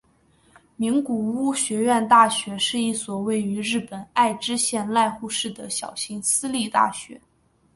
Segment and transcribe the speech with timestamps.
[0.77, 7.21] 名古屋学院大学是一所位于日本爱知县濑户市的小型私立大学。